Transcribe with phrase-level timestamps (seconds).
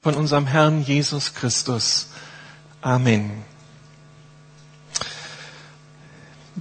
[0.00, 2.10] von unserem Herrn Jesus Christus.
[2.82, 3.42] Amen.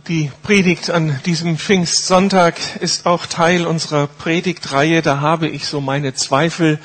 [0.07, 5.03] Die Predigt an diesem Pfingstsonntag ist auch Teil unserer Predigtreihe.
[5.03, 6.79] Da habe ich so meine Zweifel,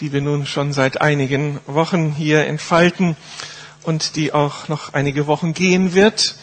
[0.00, 3.14] die wir nun schon seit einigen Wochen hier entfalten
[3.82, 6.36] und die auch noch einige Wochen gehen wird.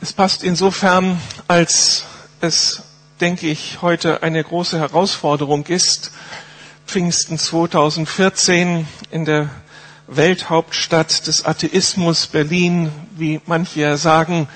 [0.00, 2.06] Es passt insofern, als
[2.40, 2.82] es,
[3.20, 6.10] denke ich, heute eine große Herausforderung ist,
[6.86, 9.50] Pfingsten 2014 in der
[10.06, 14.48] Welthauptstadt des Atheismus Berlin, wie manche ja sagen,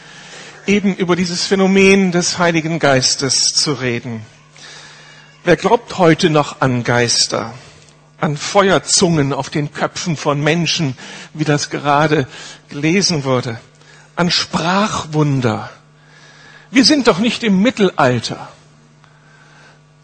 [0.65, 4.25] eben über dieses Phänomen des Heiligen Geistes zu reden.
[5.43, 7.53] Wer glaubt heute noch an Geister,
[8.21, 10.97] an Feuerzungen auf den Köpfen von Menschen,
[11.35, 12.29] wie das gerade
[12.69, 13.59] gelesen wurde,
[14.15, 15.69] an Sprachwunder?
[16.71, 18.49] Wir sind doch nicht im Mittelalter.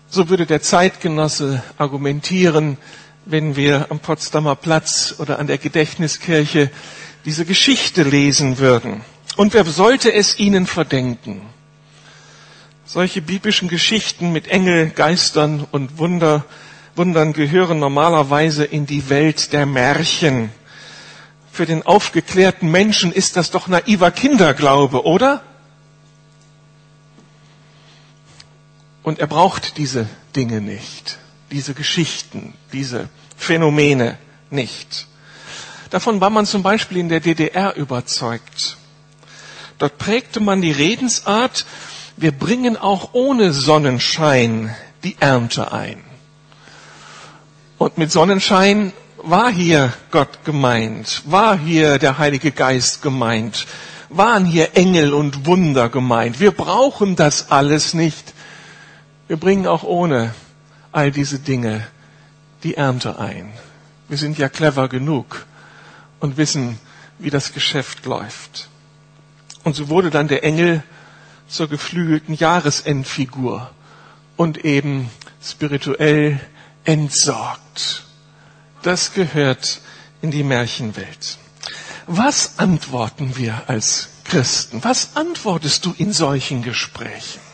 [0.09, 2.79] So würde der Zeitgenosse argumentieren,
[3.25, 6.71] wenn wir am Potsdamer Platz oder an der Gedächtniskirche
[7.25, 9.01] diese Geschichte lesen würden.
[9.37, 11.43] Und wer sollte es ihnen verdenken?
[12.85, 16.45] Solche biblischen Geschichten mit Engel, Geistern und Wunder,
[16.95, 20.51] Wundern gehören normalerweise in die Welt der Märchen.
[21.53, 25.43] Für den aufgeklärten Menschen ist das doch naiver Kinderglaube, oder?
[29.07, 31.19] Und er braucht diese Dinge nicht,
[31.53, 34.19] diese Geschichten, diese Phänomene
[34.51, 35.07] nicht.
[35.91, 38.77] Davon war man zum Beispiel in der DDR überzeugt.
[39.79, 41.67] Dort prägte man die Redensart,
[42.17, 46.03] wir bringen auch ohne Sonnenschein die Ernte ein.
[47.79, 53.69] Und mit Sonnenschein war hier Gott gemeint, war hier der Heilige Geist gemeint,
[54.09, 56.41] waren hier Engel und Wunder gemeint.
[56.41, 58.35] Wir brauchen das alles nicht.
[59.29, 60.35] Wir bringen auch ohne
[60.93, 61.87] all diese Dinge
[62.63, 63.53] die Ernte ein.
[64.09, 65.47] Wir sind ja clever genug
[66.21, 66.79] und wissen,
[67.19, 68.69] wie das Geschäft läuft.
[69.65, 70.83] Und so wurde dann der Engel
[71.49, 73.71] zur geflügelten Jahresendfigur
[74.37, 75.11] und eben
[75.43, 76.41] spirituell
[76.85, 78.05] entsorgt.
[78.83, 79.81] Das gehört
[80.23, 81.39] in die Märchenwelt.
[82.07, 84.85] Was antworten wir als Christen?
[84.85, 87.46] Was antwortest du in solchen Gesprächen?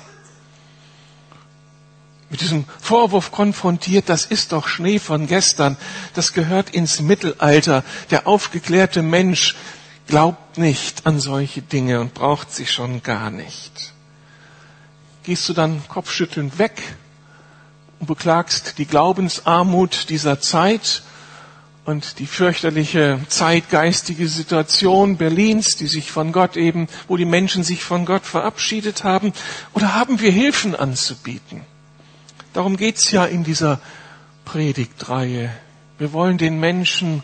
[2.33, 5.77] Mit diesem Vorwurf konfrontiert, das ist doch Schnee von gestern,
[6.15, 7.85] das gehört ins Mittelalter.
[8.11, 9.55] Der aufgeklärte Mensch
[10.07, 13.93] glaubt nicht an solche Dinge und braucht sie schon gar nicht.
[15.25, 16.81] Gehst du dann kopfschüttelnd weg
[18.01, 21.03] und beklagst die Glaubensarmut dieser Zeit
[21.85, 27.85] und die fürchterliche zeitgeistige Situation Berlins, die sich von Gott eben, wo die Menschen sich
[27.85, 29.35] von Gott verabschiedet haben?
[29.75, 31.61] Oder haben wir Hilfen anzubieten?
[32.53, 33.81] Darum geht's ja in dieser
[34.45, 35.51] Predigtreihe.
[35.99, 37.23] Wir wollen den Menschen,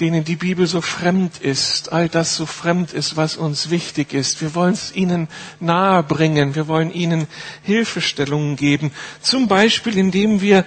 [0.00, 4.40] denen die Bibel so fremd ist, all das so fremd ist, was uns wichtig ist.
[4.40, 5.28] Wir wollen es ihnen
[5.60, 6.56] nahe bringen.
[6.56, 7.28] Wir wollen ihnen
[7.62, 8.90] Hilfestellungen geben.
[9.20, 10.64] Zum Beispiel, indem wir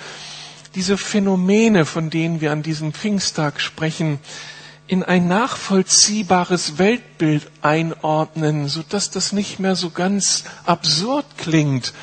[0.76, 4.20] diese Phänomene, von denen wir an diesem Pfingsttag sprechen,
[4.88, 11.94] in ein nachvollziehbares Weltbild einordnen, so dass das nicht mehr so ganz absurd klingt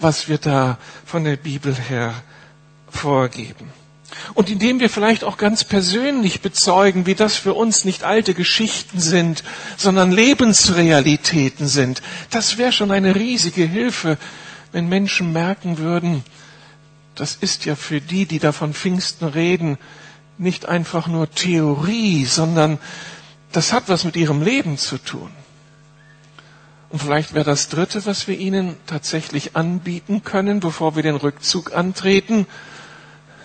[0.00, 2.14] was wir da von der Bibel her
[2.90, 3.70] vorgeben.
[4.34, 9.00] Und indem wir vielleicht auch ganz persönlich bezeugen, wie das für uns nicht alte Geschichten
[9.00, 9.44] sind,
[9.76, 14.16] sondern Lebensrealitäten sind, das wäre schon eine riesige Hilfe,
[14.72, 16.24] wenn Menschen merken würden,
[17.14, 19.76] das ist ja für die, die da von Pfingsten reden,
[20.38, 22.78] nicht einfach nur Theorie, sondern
[23.50, 25.30] das hat was mit ihrem Leben zu tun.
[26.90, 31.74] Und vielleicht wäre das Dritte, was wir Ihnen tatsächlich anbieten können, bevor wir den Rückzug
[31.74, 32.46] antreten,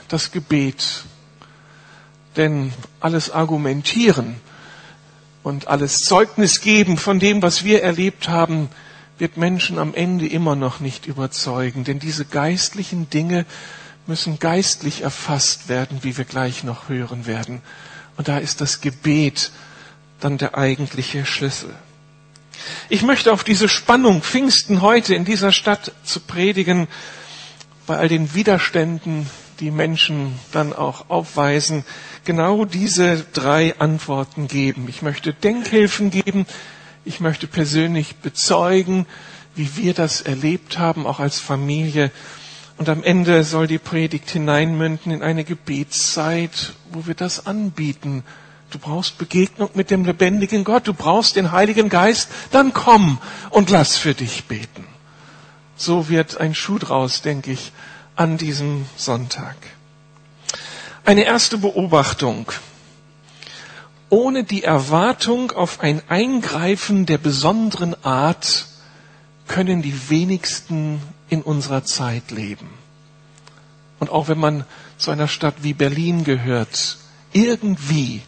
[0.08, 1.04] das Gebet.
[2.38, 2.72] Denn
[3.02, 4.36] alles Argumentieren
[5.44, 8.70] und alles Zeugnis geben von dem, was wir erlebt haben,
[9.18, 11.84] wird Menschen am Ende immer noch nicht überzeugen.
[11.84, 13.46] Denn diese geistlichen Dinge
[14.08, 17.62] müssen geistlich erfasst werden, wie wir gleich noch hören werden.
[18.18, 19.52] Und da ist das Gebet
[20.20, 21.74] dann der eigentliche Schlüssel.
[22.90, 26.88] Ich möchte auf diese Spannung Pfingsten heute in dieser Stadt zu predigen,
[27.86, 29.30] bei all den Widerständen,
[29.60, 31.86] die Menschen dann auch aufweisen,
[32.26, 34.86] genau diese drei Antworten geben.
[34.90, 36.46] Ich möchte Denkhilfen geben,
[37.06, 39.06] ich möchte persönlich bezeugen,
[39.56, 42.12] wie wir das erlebt haben, auch als Familie.
[42.78, 48.24] Und am Ende soll die Predigt hineinmünden in eine Gebetszeit, wo wir das anbieten
[48.74, 50.88] Du brauchst Begegnung mit dem lebendigen Gott.
[50.88, 52.30] Du brauchst den Heiligen Geist.
[52.50, 53.20] Dann komm
[53.52, 54.88] und lass für dich beten.
[55.76, 57.72] So wird ein Schuh draus, denke ich,
[58.16, 59.56] an diesem Sonntag.
[61.06, 62.52] Eine erste Beobachtung.
[64.10, 68.66] Ohne die Erwartung auf ein Eingreifen der besonderen Art
[69.48, 71.00] können die wenigsten
[71.30, 72.70] in unserer Zeit leben.
[74.00, 74.66] Und auch wenn man
[74.98, 76.98] zu einer Stadt wie Berlin gehört,
[77.34, 78.24] irgendwie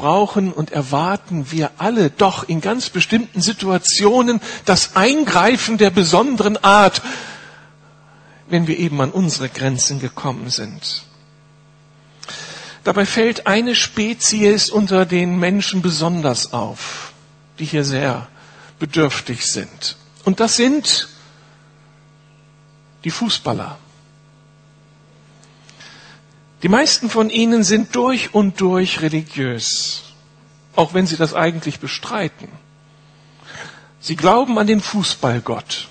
[0.00, 7.02] brauchen und erwarten wir alle doch in ganz bestimmten Situationen das Eingreifen der besonderen Art,
[8.48, 11.02] wenn wir eben an unsere Grenzen gekommen sind.
[12.82, 17.12] Dabei fällt eine Spezies unter den Menschen besonders auf,
[17.58, 18.26] die hier sehr
[18.78, 19.96] bedürftig sind.
[20.24, 21.08] Und das sind
[23.04, 23.78] die Fußballer.
[26.62, 30.02] Die meisten von ihnen sind durch und durch religiös,
[30.76, 32.48] auch wenn sie das eigentlich bestreiten.
[34.00, 35.88] Sie glauben an den Fußballgott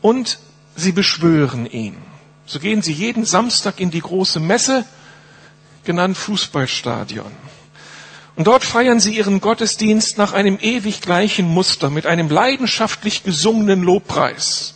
[0.00, 0.38] und
[0.76, 1.96] sie beschwören ihn.
[2.46, 4.84] So gehen sie jeden Samstag in die große Messe,
[5.84, 7.32] genannt Fußballstadion.
[8.36, 13.82] Und dort feiern sie ihren Gottesdienst nach einem ewig gleichen Muster mit einem leidenschaftlich gesungenen
[13.82, 14.74] Lobpreis.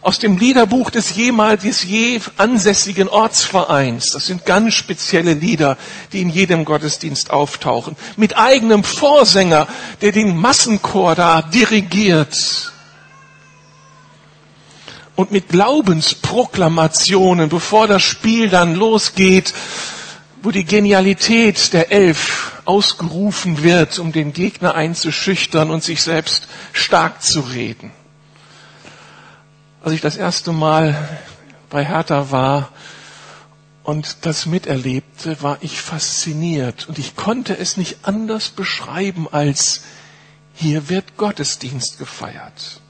[0.00, 4.12] Aus dem Liederbuch des jemals je ansässigen Ortsvereins.
[4.12, 5.76] Das sind ganz spezielle Lieder,
[6.12, 7.96] die in jedem Gottesdienst auftauchen.
[8.16, 9.66] Mit eigenem Vorsänger,
[10.00, 12.72] der den Massenchor da dirigiert.
[15.16, 19.52] Und mit Glaubensproklamationen, bevor das Spiel dann losgeht,
[20.42, 27.20] wo die Genialität der Elf ausgerufen wird, um den Gegner einzuschüchtern und sich selbst stark
[27.22, 27.90] zu reden.
[29.82, 30.96] Als ich das erste Mal
[31.70, 32.70] bei Hertha war
[33.84, 39.82] und das miterlebte, war ich fasziniert und ich konnte es nicht anders beschreiben als
[40.52, 42.80] hier wird Gottesdienst gefeiert.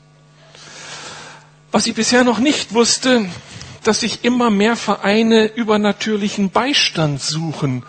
[1.73, 3.27] Was ich bisher noch nicht wusste,
[3.85, 7.85] dass sich immer mehr Vereine übernatürlichen Beistand suchen,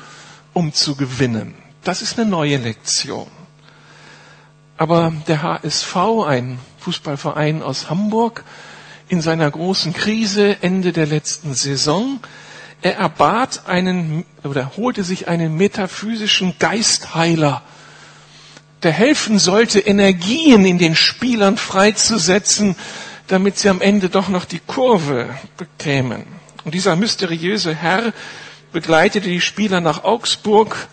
[0.54, 1.56] um zu gewinnen.
[1.86, 3.32] Das ist eine neue Lektion.
[4.78, 5.96] Aber der HSV,
[6.28, 8.44] ein Fußballverein aus Hamburg,
[9.10, 12.20] in seiner großen Krise Ende der letzten Saison,
[12.82, 17.62] er erbat einen oder holte sich einen metaphysischen Geistheiler,
[18.84, 22.78] der helfen sollte, Energien in den Spielern freizusetzen,
[23.28, 26.26] damit sie am Ende doch noch die Kurve bekämen.
[26.64, 28.14] Und dieser mysteriöse Herr
[28.72, 30.88] begleitete die Spieler nach Augsburg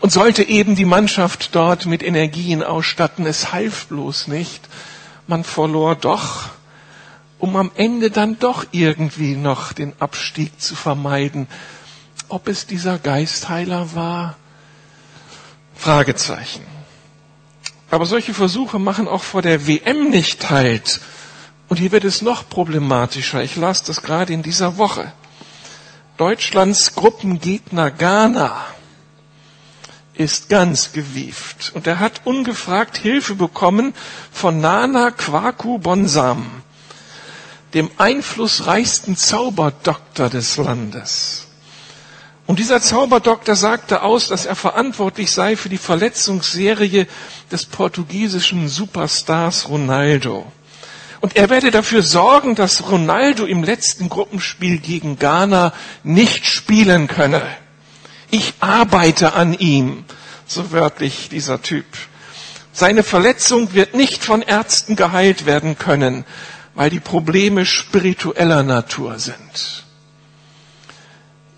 [0.00, 3.24] und sollte eben die Mannschaft dort mit Energien ausstatten.
[3.24, 4.62] Es half bloß nicht.
[5.26, 6.50] Man verlor doch,
[7.38, 11.46] um am Ende dann doch irgendwie noch den Abstieg zu vermeiden.
[12.28, 14.36] Ob es dieser Geistheiler war?
[15.74, 16.64] Fragezeichen.
[17.90, 21.00] Aber solche Versuche machen auch vor der WM nicht halt.
[21.68, 23.42] Und hier wird es noch problematischer.
[23.42, 25.12] Ich las das gerade in dieser Woche.
[26.16, 28.64] Deutschlands Gruppengegner Ghana
[30.14, 31.72] ist ganz gewieft.
[31.74, 33.94] Und er hat ungefragt Hilfe bekommen
[34.32, 36.46] von Nana Kwaku Bonsam,
[37.74, 41.46] dem einflussreichsten Zauberdoktor des Landes.
[42.46, 47.06] Und dieser Zauberdoktor sagte aus, dass er verantwortlich sei für die Verletzungsserie
[47.50, 50.50] des portugiesischen Superstars Ronaldo.
[51.20, 55.72] Und er werde dafür sorgen, dass Ronaldo im letzten Gruppenspiel gegen Ghana
[56.02, 57.42] nicht spielen könne.
[58.30, 60.04] Ich arbeite an ihm,
[60.46, 61.86] so wörtlich dieser Typ.
[62.74, 66.26] Seine Verletzung wird nicht von Ärzten geheilt werden können,
[66.74, 69.84] weil die Probleme spiritueller Natur sind.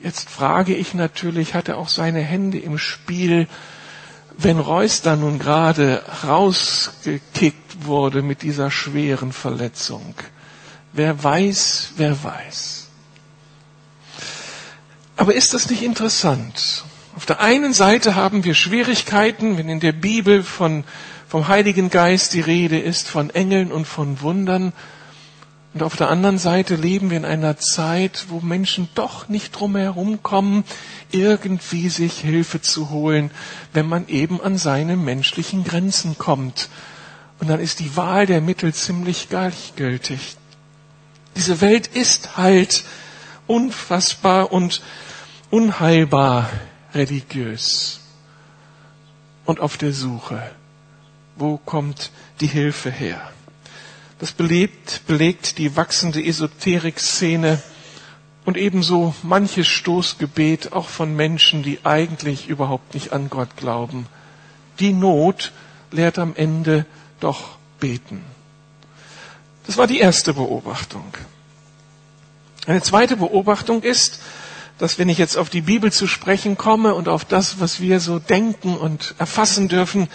[0.03, 3.49] Jetzt frage ich natürlich, hat er auch seine Hände im Spiel,
[4.39, 10.15] wenn Reus dann nun gerade rausgekickt wurde mit dieser schweren Verletzung.
[10.93, 12.89] Wer weiß, wer weiß.
[15.17, 16.85] Aber ist das nicht interessant?
[17.17, 20.85] Auf der einen Seite haben wir Schwierigkeiten, wenn in der Bibel von,
[21.27, 24.75] vom Heiligen Geist die Rede ist, von Engeln und von Wundern.
[25.77, 29.77] Und auf der anderen Seite leben wir in einer Zeit, wo Menschen doch nicht drum
[29.77, 30.65] herum kommen,
[31.13, 33.31] irgendwie sich Hilfe zu holen,
[33.75, 36.71] wenn man eben an seine menschlichen Grenzen kommt.
[37.41, 40.39] Und dann ist die Wahl der Mittel ziemlich gleichgültig.
[41.37, 42.83] Diese Welt ist halt
[43.47, 44.81] unfassbar und
[45.51, 46.49] unheilbar
[46.95, 48.01] religiös
[49.45, 50.43] und auf der Suche.
[51.37, 53.31] Wo kommt die Hilfe her?
[54.19, 57.63] Das belebt, belegt die wachsende Esoterik-Szene
[58.47, 64.07] und ebenso manches Stoßgebet auch von Menschen, die eigentlich überhaupt nicht an Gott glauben.
[64.79, 65.53] Die Not
[65.91, 66.87] lehrt am Ende
[67.21, 68.25] doch beten.
[69.67, 71.13] Das war die erste Beobachtung.
[72.67, 74.21] Eine zweite Beobachtung ist,
[74.79, 78.01] dass wenn ich jetzt auf die Bibel zu sprechen komme und auf das, was wir
[78.01, 80.09] so denken und erfassen dürfen,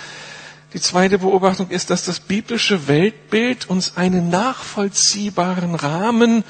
[0.73, 6.43] die zweite Beobachtung ist, dass das biblische Weltbild uns einen nachvollziehbaren Rahmen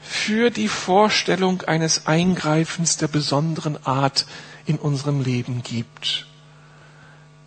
[0.00, 4.26] für die Vorstellung eines Eingreifens der besonderen Art
[4.66, 6.26] in unserem Leben gibt.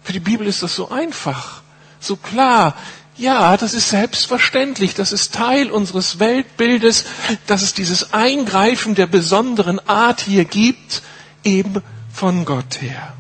[0.04, 1.62] Für die Bibel ist das so einfach,
[2.00, 2.76] so klar.
[3.18, 7.06] Ja, das ist selbstverständlich, das ist Teil unseres Weltbildes,
[7.48, 11.04] dass es dieses Eingreifen der besonderen Art hier gibt,
[11.44, 13.14] eben von Gott her.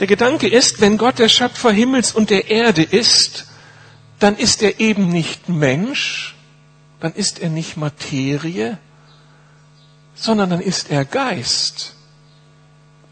[0.00, 3.46] Der Gedanke ist, wenn Gott der Schöpfer Himmels und der Erde ist,
[4.18, 6.34] dann ist er eben nicht Mensch,
[7.00, 8.78] dann ist er nicht Materie,
[10.14, 11.94] sondern dann ist er Geist.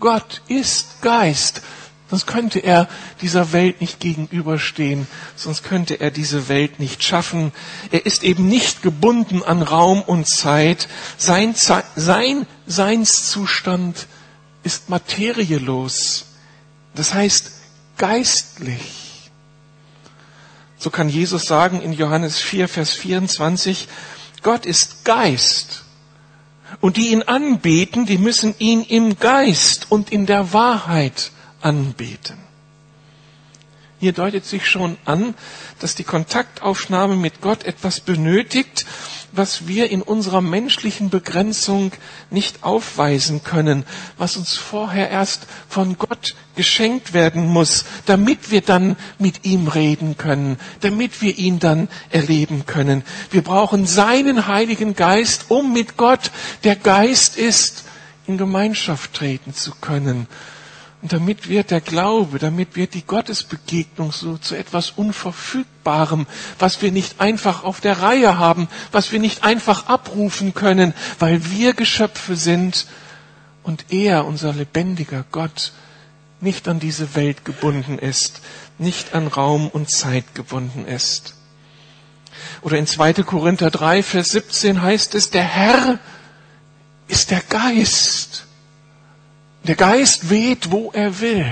[0.00, 1.62] Gott ist Geist.
[2.10, 2.88] Sonst könnte er
[3.22, 7.52] dieser Welt nicht gegenüberstehen, sonst könnte er diese Welt nicht schaffen.
[7.90, 10.88] Er ist eben nicht gebunden an Raum und Zeit.
[11.16, 11.54] Sein,
[11.96, 14.08] sein Seinszustand
[14.62, 16.31] ist materielos.
[16.94, 17.52] Das heißt
[17.96, 19.30] geistlich.
[20.78, 23.88] So kann Jesus sagen in Johannes 4, Vers 24,
[24.42, 25.84] Gott ist Geist.
[26.80, 31.30] Und die ihn anbeten, die müssen ihn im Geist und in der Wahrheit
[31.60, 32.38] anbeten.
[34.00, 35.34] Hier deutet sich schon an,
[35.78, 38.84] dass die Kontaktaufnahme mit Gott etwas benötigt,
[39.32, 41.92] was wir in unserer menschlichen Begrenzung
[42.30, 43.84] nicht aufweisen können,
[44.18, 50.16] was uns vorher erst von Gott geschenkt werden muss, damit wir dann mit ihm reden
[50.16, 53.02] können, damit wir ihn dann erleben können.
[53.30, 56.30] Wir brauchen seinen Heiligen Geist, um mit Gott,
[56.64, 57.84] der Geist ist,
[58.26, 60.28] in Gemeinschaft treten zu können.
[61.02, 66.28] Und damit wird der Glaube, damit wird die Gottesbegegnung so zu etwas Unverfügbarem,
[66.60, 71.50] was wir nicht einfach auf der Reihe haben, was wir nicht einfach abrufen können, weil
[71.50, 72.86] wir Geschöpfe sind
[73.64, 75.72] und er, unser lebendiger Gott,
[76.40, 78.40] nicht an diese Welt gebunden ist,
[78.78, 81.34] nicht an Raum und Zeit gebunden ist.
[82.62, 83.14] Oder in 2.
[83.24, 85.98] Korinther 3, Vers 17 heißt es, der Herr
[87.08, 88.46] ist der Geist.
[89.64, 91.46] Der Geist weht, wo er will.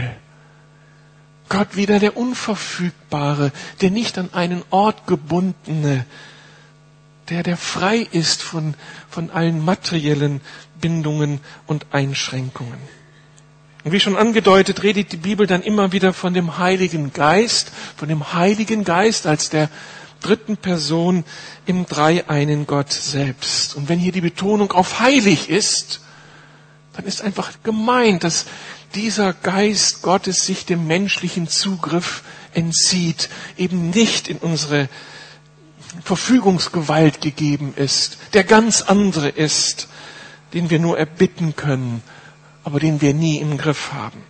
[1.49, 6.07] Gott wieder der Unverfügbare, der nicht an einen Ort gebundene,
[7.29, 8.75] der, der frei ist von,
[9.09, 10.41] von allen materiellen
[10.81, 12.79] Bindungen und Einschränkungen.
[13.85, 18.09] Und wie schon angedeutet, redet die Bibel dann immer wieder von dem Heiligen Geist, von
[18.09, 19.71] dem Heiligen Geist als der
[20.21, 21.25] dritten Person
[21.67, 23.75] im Dreieinen Gott selbst.
[23.75, 26.01] Und wenn hier die Betonung auf heilig ist,
[26.93, 28.47] dann ist einfach gemeint, dass
[28.95, 34.89] dieser Geist Gottes sich dem menschlichen Zugriff entzieht, eben nicht in unsere
[36.05, 39.89] Verfügungsgewalt gegeben ist, der ganz andere ist,
[40.55, 42.03] den wir nur erbitten können,
[42.65, 44.23] aber den wir nie im Griff haben.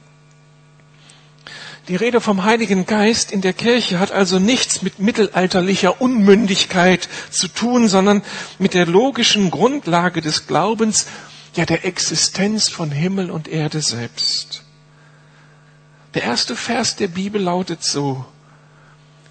[1.88, 7.48] Die Rede vom Heiligen Geist in der Kirche hat also nichts mit mittelalterlicher Unmündigkeit zu
[7.48, 8.22] tun, sondern
[8.58, 11.06] mit der logischen Grundlage des Glaubens
[11.56, 14.62] ja der Existenz von Himmel und Erde selbst.
[16.14, 18.24] Der erste Vers der Bibel lautet so,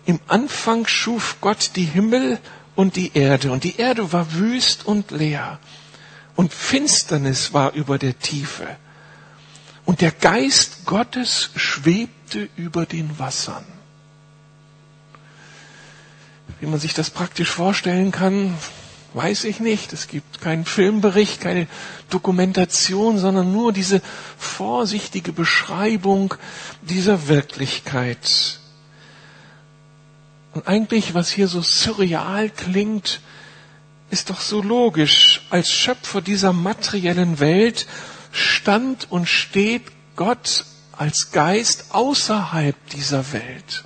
[0.05, 2.39] im Anfang schuf Gott die Himmel
[2.75, 5.59] und die Erde, und die Erde war wüst und leer,
[6.35, 8.77] und Finsternis war über der Tiefe,
[9.85, 13.65] und der Geist Gottes schwebte über den Wassern.
[16.59, 18.57] Wie man sich das praktisch vorstellen kann,
[19.21, 19.91] Weiß ich nicht.
[19.91, 21.67] Es gibt keinen Filmbericht, keine
[22.09, 24.01] Dokumentation, sondern nur diese
[24.37, 26.35] vorsichtige Beschreibung
[26.83, 28.61] dieser Wirklichkeit.
[30.53, 33.19] Und eigentlich, was hier so surreal klingt,
[34.09, 35.45] ist doch so logisch.
[35.49, 37.87] Als Schöpfer dieser materiellen Welt
[38.31, 39.83] stand und steht
[40.15, 43.83] Gott als Geist außerhalb dieser Welt.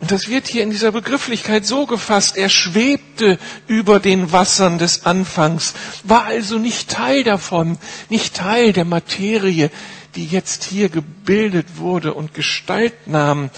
[0.00, 5.06] Und das wird hier in dieser Begrifflichkeit so gefasst, er schwebte über den Wassern des
[5.06, 5.74] Anfangs,
[6.04, 7.78] war also nicht Teil davon,
[8.08, 9.70] nicht Teil der Materie,
[10.14, 13.50] die jetzt hier gebildet wurde und Gestalt nahm.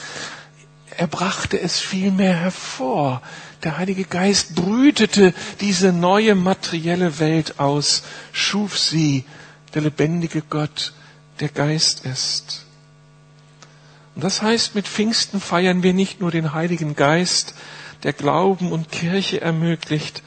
[0.96, 3.22] Er brachte es vielmehr hervor.
[3.62, 9.24] Der Heilige Geist brütete diese neue materielle Welt aus, schuf sie,
[9.74, 10.94] der lebendige Gott,
[11.40, 12.64] der Geist ist.
[14.20, 17.54] Das heißt, mit Pfingsten feiern wir nicht nur den Heiligen Geist,
[18.02, 20.22] der Glauben und Kirche ermöglicht,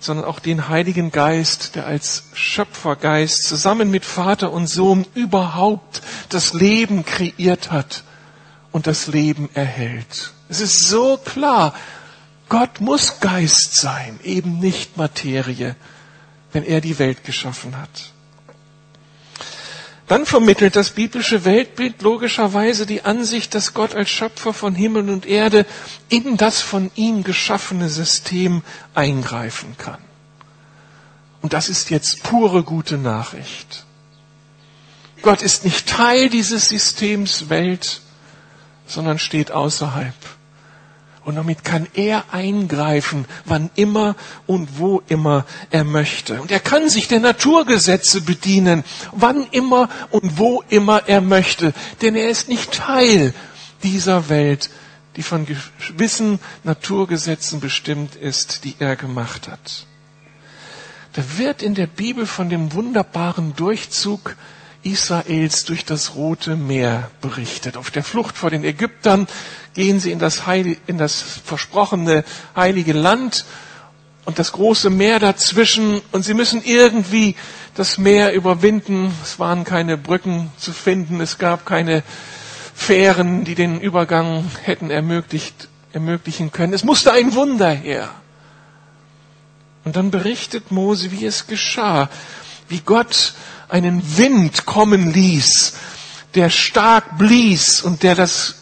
[0.00, 6.52] sondern auch den Heiligen Geist, der als Schöpfergeist zusammen mit Vater und Sohn überhaupt das
[6.52, 8.04] Leben kreiert hat
[8.70, 10.32] und das Leben erhält.
[10.48, 11.74] Es ist so klar,
[12.48, 15.74] Gott muss Geist sein, eben nicht Materie.
[16.52, 18.12] wenn er die Welt geschaffen hat.
[20.08, 25.26] Dann vermittelt das biblische Weltbild logischerweise die Ansicht, dass Gott als Schöpfer von Himmel und
[25.26, 25.66] Erde
[26.08, 28.62] in das von ihm geschaffene System
[28.94, 29.98] eingreifen kann.
[31.42, 33.84] Und das ist jetzt pure gute Nachricht.
[35.20, 38.00] Gott ist nicht Teil dieses Systems Welt,
[38.86, 40.14] sondern steht außerhalb.
[41.28, 44.16] Und damit kann er eingreifen, wann immer
[44.46, 46.40] und wo immer er möchte.
[46.40, 48.82] Und er kann sich der Naturgesetze bedienen,
[49.12, 51.74] wann immer und wo immer er möchte.
[52.00, 53.34] Denn er ist nicht Teil
[53.82, 54.70] dieser Welt,
[55.16, 59.84] die von gewissen Naturgesetzen bestimmt ist, die er gemacht hat.
[61.12, 64.34] Da wird in der Bibel von dem wunderbaren Durchzug
[64.82, 67.76] Israels durch das Rote Meer berichtet.
[67.76, 69.26] Auf der Flucht vor den Ägyptern
[69.78, 72.24] gehen sie in das, Heilig, in das versprochene
[72.56, 73.44] heilige Land
[74.24, 77.36] und das große Meer dazwischen und sie müssen irgendwie
[77.76, 79.14] das Meer überwinden.
[79.22, 82.02] Es waren keine Brücken zu finden, es gab keine
[82.74, 86.72] Fähren, die den Übergang hätten ermöglicht, ermöglichen können.
[86.72, 88.10] Es musste ein Wunder her.
[89.84, 92.10] Und dann berichtet Mose, wie es geschah,
[92.68, 93.34] wie Gott
[93.68, 95.74] einen Wind kommen ließ,
[96.34, 98.57] der stark blies und der das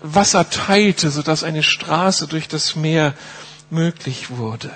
[0.00, 3.14] Wasser teilte, sodass eine Straße durch das Meer
[3.70, 4.70] möglich wurde.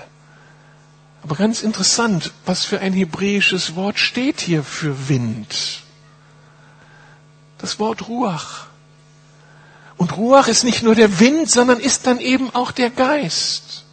[1.23, 5.83] Aber ganz interessant, was für ein hebräisches Wort steht hier für Wind?
[7.59, 8.67] Das Wort Ruach.
[9.97, 13.85] Und Ruach ist nicht nur der Wind, sondern ist dann eben auch der Geist.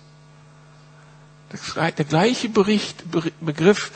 [1.77, 3.03] Der gleiche Bericht,
[3.41, 3.91] Begriff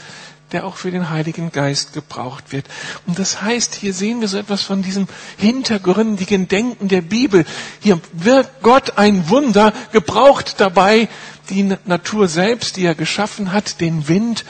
[0.52, 2.66] der auch für den Heiligen Geist gebraucht wird.
[3.06, 7.46] Und das heißt, hier sehen wir so etwas von diesem hintergründigen Denken der Bibel.
[7.82, 11.10] Hier wirkt Gott ein Wunder, gebraucht dabei
[11.50, 14.46] die Natur selbst, die er geschaffen hat, den Wind.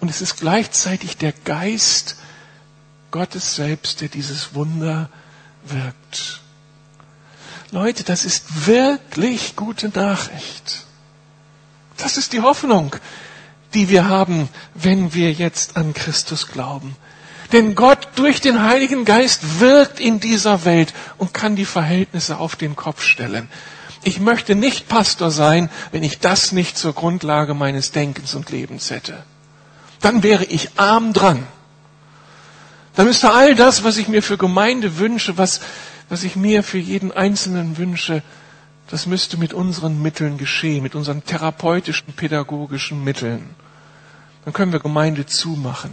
[0.00, 2.16] Und es ist gleichzeitig der Geist
[3.10, 5.10] Gottes selbst, der dieses Wunder
[5.64, 6.40] wirkt.
[7.70, 10.86] Leute, das ist wirklich gute Nachricht.
[11.96, 12.96] Das ist die Hoffnung,
[13.74, 16.96] die wir haben, wenn wir jetzt an Christus glauben.
[17.52, 22.56] Denn Gott durch den Heiligen Geist wirkt in dieser Welt und kann die Verhältnisse auf
[22.56, 23.48] den Kopf stellen.
[24.04, 28.90] Ich möchte nicht Pastor sein, wenn ich das nicht zur Grundlage meines Denkens und Lebens
[28.90, 29.22] hätte.
[30.00, 31.46] Dann wäre ich arm dran.
[32.94, 35.60] Dann müsste all das, was ich mir für Gemeinde wünsche, was,
[36.08, 38.22] was ich mir für jeden Einzelnen wünsche,
[38.88, 43.54] das müsste mit unseren Mitteln geschehen, mit unseren therapeutischen, pädagogischen Mitteln.
[44.44, 45.92] Dann können wir Gemeinde zumachen.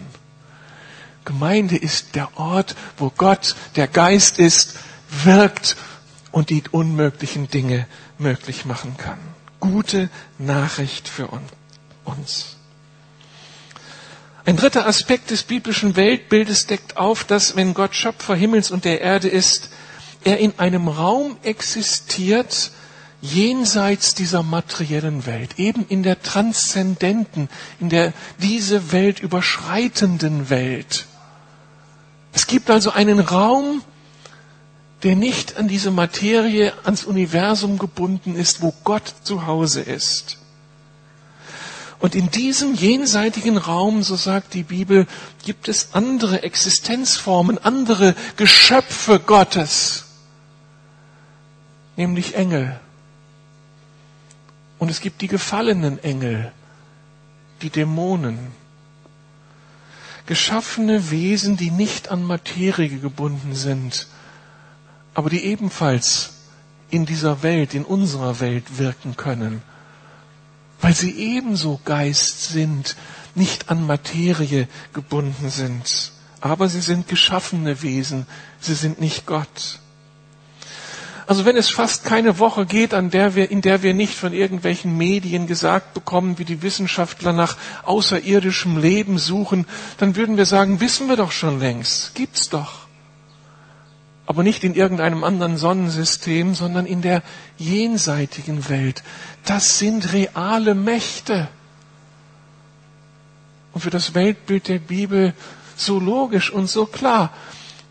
[1.25, 4.77] Gemeinde ist der Ort, wo Gott, der Geist ist,
[5.23, 5.75] wirkt
[6.31, 9.19] und die unmöglichen Dinge möglich machen kann.
[9.59, 11.27] Gute Nachricht für
[12.05, 12.55] uns.
[14.45, 19.01] Ein dritter Aspekt des biblischen Weltbildes deckt auf, dass wenn Gott Schöpfer Himmels und der
[19.01, 19.69] Erde ist,
[20.23, 22.71] er in einem Raum existiert,
[23.21, 31.05] jenseits dieser materiellen Welt, eben in der transzendenten, in der diese Welt überschreitenden Welt.
[32.33, 33.81] Es gibt also einen Raum,
[35.03, 40.37] der nicht an diese Materie, ans Universum gebunden ist, wo Gott zu Hause ist.
[41.99, 45.05] Und in diesem jenseitigen Raum, so sagt die Bibel,
[45.43, 50.05] gibt es andere Existenzformen, andere Geschöpfe Gottes,
[51.97, 52.79] nämlich Engel
[54.79, 56.51] und es gibt die gefallenen Engel,
[57.61, 58.39] die Dämonen.
[60.25, 64.07] Geschaffene Wesen, die nicht an Materie gebunden sind,
[65.13, 66.33] aber die ebenfalls
[66.89, 69.61] in dieser Welt, in unserer Welt wirken können,
[70.81, 72.95] weil sie ebenso Geist sind,
[73.35, 76.11] nicht an Materie gebunden sind.
[76.41, 78.25] Aber sie sind geschaffene Wesen,
[78.61, 79.79] sie sind nicht Gott.
[81.29, 84.33] Also wenn es fast keine Woche geht, an der wir, in der wir nicht von
[84.33, 89.67] irgendwelchen Medien gesagt bekommen, wie die Wissenschaftler nach außerirdischem Leben suchen,
[89.99, 92.87] dann würden wir sagen, wissen wir doch schon längst, gibt's doch.
[94.25, 97.21] Aber nicht in irgendeinem anderen Sonnensystem, sondern in der
[97.59, 99.03] jenseitigen Welt.
[99.45, 101.47] Das sind reale Mächte.
[103.71, 105.35] Und für das Weltbild der Bibel
[105.75, 107.31] so logisch und so klar.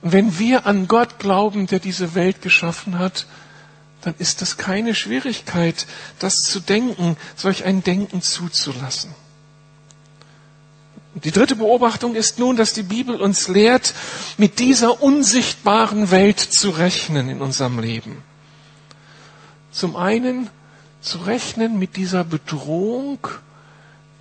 [0.03, 3.27] Wenn wir an Gott glauben, der diese Welt geschaffen hat,
[4.03, 5.87] dann ist das keine Schwierigkeit,
[6.19, 9.13] das zu denken, solch ein Denken zuzulassen.
[11.15, 13.93] Die dritte Beobachtung ist nun, dass die Bibel uns lehrt,
[14.37, 18.23] mit dieser unsichtbaren Welt zu rechnen in unserem Leben.
[19.73, 20.49] Zum einen
[21.01, 23.19] zu rechnen mit dieser Bedrohung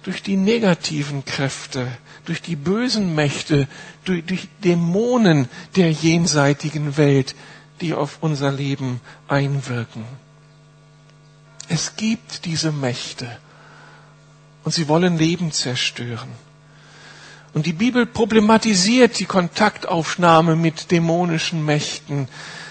[0.07, 1.85] durch die negativen Kräfte,
[2.23, 3.67] durch die bösen Mächte,
[4.05, 7.35] durch, durch Dämonen der jenseitigen Welt,
[7.81, 10.05] die auf unser Leben einwirken.
[11.67, 13.27] Es gibt diese Mächte
[14.63, 16.29] und sie wollen Leben zerstören.
[17.53, 22.29] Und die Bibel problematisiert die Kontaktaufnahme mit dämonischen Mächten.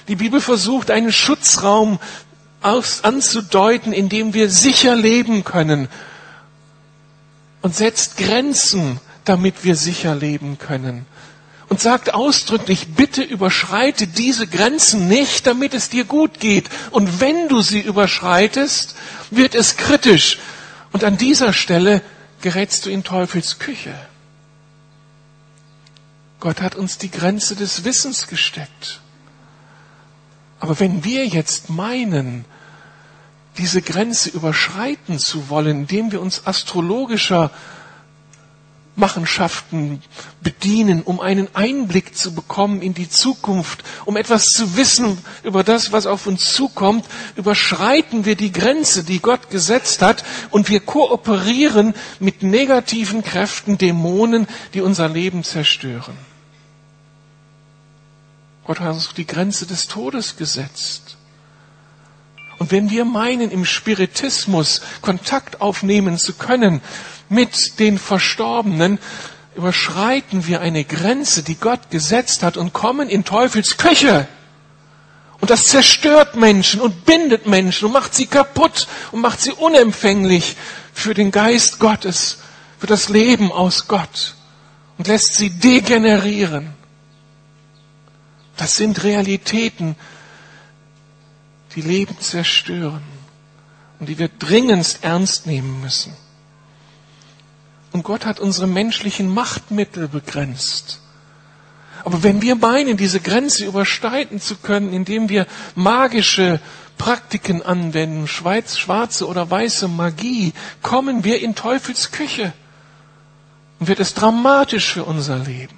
[0.08, 1.98] Die Bibel versucht einen Schutzraum
[2.62, 5.88] aus, anzudeuten, in dem wir sicher leben können
[7.66, 11.04] und setzt Grenzen, damit wir sicher leben können.
[11.68, 16.70] Und sagt ausdrücklich, bitte überschreite diese Grenzen nicht, damit es dir gut geht.
[16.92, 18.94] Und wenn du sie überschreitest,
[19.32, 20.38] wird es kritisch.
[20.92, 22.02] Und an dieser Stelle
[22.40, 23.98] gerätst du in Teufels Küche.
[26.38, 29.00] Gott hat uns die Grenze des Wissens gesteckt.
[30.60, 32.44] Aber wenn wir jetzt meinen,
[33.58, 37.50] diese Grenze überschreiten zu wollen, indem wir uns astrologischer
[38.96, 40.02] Machenschaften
[40.40, 45.92] bedienen, um einen Einblick zu bekommen in die Zukunft, um etwas zu wissen über das,
[45.92, 47.04] was auf uns zukommt,
[47.36, 54.46] überschreiten wir die Grenze, die Gott gesetzt hat, und wir kooperieren mit negativen Kräften, Dämonen,
[54.72, 56.16] die unser Leben zerstören.
[58.64, 61.18] Gott hat uns die Grenze des Todes gesetzt.
[62.58, 66.80] Und wenn wir meinen, im Spiritismus Kontakt aufnehmen zu können
[67.28, 68.98] mit den Verstorbenen,
[69.56, 74.28] überschreiten wir eine Grenze, die Gott gesetzt hat und kommen in Teufels Köche.
[75.40, 80.56] Und das zerstört Menschen und bindet Menschen und macht sie kaputt und macht sie unempfänglich
[80.92, 82.38] für den Geist Gottes,
[82.78, 84.34] für das Leben aus Gott
[84.98, 86.72] und lässt sie degenerieren.
[88.56, 89.96] Das sind Realitäten,
[91.76, 93.02] die Leben zerstören
[94.00, 96.12] und die wir dringendst ernst nehmen müssen.
[97.92, 101.00] Und Gott hat unsere menschlichen Machtmittel begrenzt.
[102.04, 106.60] Aber wenn wir meinen, diese Grenze übersteigen zu können, indem wir magische
[106.98, 112.52] Praktiken anwenden, schwarze oder weiße Magie, kommen wir in Teufels Küche
[113.78, 115.76] und wird es dramatisch für unser Leben.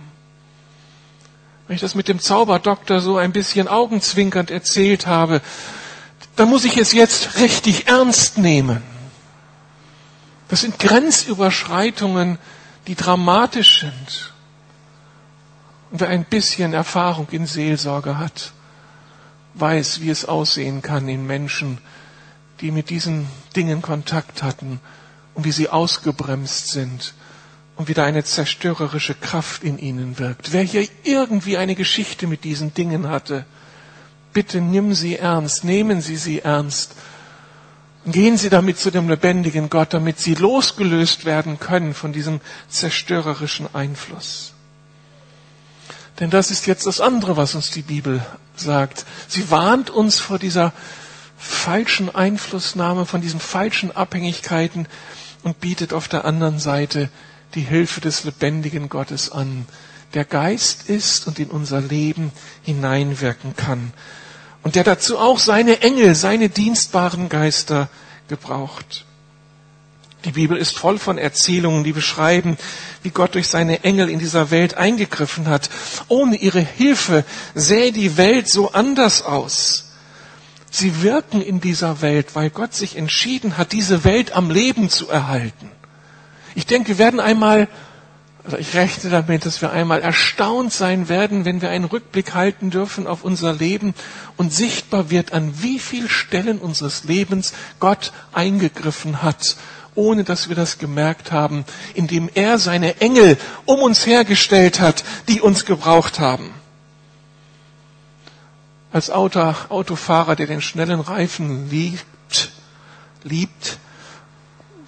[1.66, 5.40] Wenn ich das mit dem Zauberdoktor so ein bisschen augenzwinkernd erzählt habe,
[6.38, 8.80] dann muss ich es jetzt richtig ernst nehmen.
[10.46, 12.38] Das sind Grenzüberschreitungen,
[12.86, 14.32] die dramatisch sind.
[15.90, 18.52] Und wer ein bisschen Erfahrung in Seelsorge hat,
[19.54, 21.78] weiß, wie es aussehen kann in Menschen,
[22.60, 24.80] die mit diesen Dingen Kontakt hatten
[25.34, 27.14] und wie sie ausgebremst sind
[27.74, 30.52] und wieder eine zerstörerische Kraft in ihnen wirkt.
[30.52, 33.44] Wer hier irgendwie eine Geschichte mit diesen Dingen hatte,
[34.32, 36.94] bitte nimm sie ernst, nehmen Sie sie ernst.
[38.04, 42.40] Und gehen Sie damit zu dem lebendigen Gott, damit Sie losgelöst werden können von diesem
[42.68, 44.54] zerstörerischen Einfluss.
[46.20, 48.24] Denn das ist jetzt das andere, was uns die Bibel
[48.56, 49.04] sagt.
[49.28, 50.72] Sie warnt uns vor dieser
[51.36, 54.86] falschen Einflussnahme, von diesen falschen Abhängigkeiten
[55.42, 57.10] und bietet auf der anderen Seite
[57.54, 59.66] die Hilfe des lebendigen Gottes an,
[60.14, 63.92] der Geist ist und in unser Leben hineinwirken kann
[64.62, 67.88] und der dazu auch seine Engel, seine dienstbaren Geister
[68.28, 69.04] gebraucht.
[70.24, 72.58] Die Bibel ist voll von Erzählungen, die beschreiben,
[73.02, 75.70] wie Gott durch seine Engel in dieser Welt eingegriffen hat.
[76.08, 79.92] Ohne ihre Hilfe sähe die Welt so anders aus.
[80.70, 85.08] Sie wirken in dieser Welt, weil Gott sich entschieden hat, diese Welt am Leben zu
[85.08, 85.70] erhalten.
[86.54, 87.68] Ich denke, wir werden einmal
[88.44, 92.70] also ich rechne damit, dass wir einmal erstaunt sein werden, wenn wir einen Rückblick halten
[92.70, 93.94] dürfen auf unser Leben
[94.36, 99.56] und sichtbar wird, an wie vielen Stellen unseres Lebens Gott eingegriffen hat,
[99.94, 105.40] ohne dass wir das gemerkt haben, indem er seine Engel um uns hergestellt hat, die
[105.40, 106.50] uns gebraucht haben.
[108.92, 112.50] Als Auto, Autofahrer, der den schnellen Reifen liebt,
[113.24, 113.78] liebt,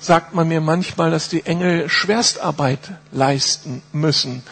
[0.01, 2.81] sagt man mir manchmal, dass die Engel Schwerstarbeit
[3.13, 4.43] leisten müssen,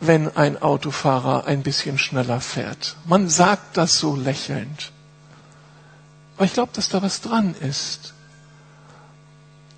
[0.00, 2.96] wenn ein Autofahrer ein bisschen schneller fährt.
[3.06, 4.92] Man sagt das so lächelnd.
[6.36, 8.14] Aber ich glaube, dass da was dran ist.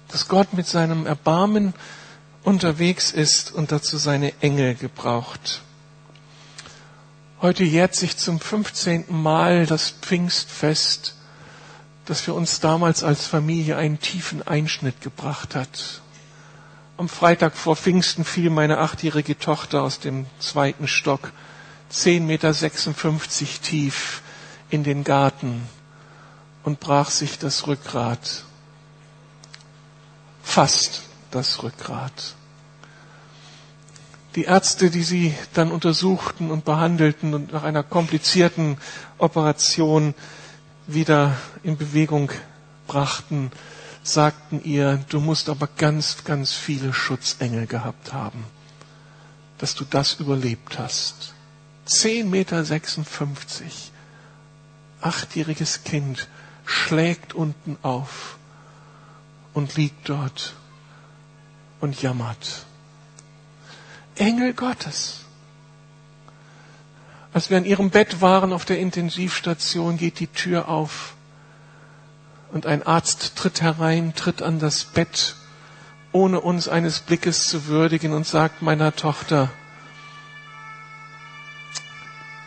[0.08, 1.74] Dass Gott mit seinem Erbarmen
[2.42, 5.62] unterwegs ist und dazu seine Engel gebraucht.
[7.40, 9.06] Heute jährt sich zum 15.
[9.08, 11.14] Mal das Pfingstfest
[12.06, 16.00] das für uns damals als Familie einen tiefen Einschnitt gebracht hat.
[16.96, 21.32] Am Freitag vor Pfingsten fiel meine achtjährige Tochter aus dem zweiten Stock,
[21.92, 24.22] 10,56 Meter tief,
[24.70, 25.68] in den Garten
[26.64, 28.44] und brach sich das Rückgrat.
[30.42, 31.02] Fast.
[31.32, 32.34] das Rückgrat.
[34.34, 38.78] Die Ärzte, die sie dann untersuchten und behandelten und nach einer komplizierten
[39.18, 40.14] Operation
[40.86, 42.30] wieder in Bewegung
[42.86, 43.50] brachten,
[44.02, 48.44] sagten ihr, du musst aber ganz, ganz viele Schutzengel gehabt haben,
[49.58, 51.34] dass du das überlebt hast.
[51.86, 52.64] 10,56 Meter,
[55.00, 56.28] achtjähriges Kind
[56.64, 58.38] schlägt unten auf
[59.52, 60.54] und liegt dort
[61.80, 62.66] und jammert.
[64.16, 65.24] Engel Gottes.
[67.32, 71.14] Als wir an ihrem Bett waren auf der Intensivstation, geht die Tür auf
[72.52, 75.36] und ein Arzt tritt herein, tritt an das Bett,
[76.12, 79.48] ohne uns eines Blickes zu würdigen und sagt meiner Tochter,